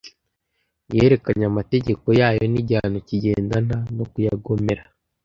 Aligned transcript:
Yerekanye 0.95 1.45
amategeko 1.51 2.07
yayo, 2.19 2.43
n’igihano 2.51 2.97
kigendana 3.07 3.77
no 3.95 4.03
kuyagomera 4.11 4.83